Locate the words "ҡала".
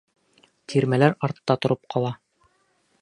1.97-2.15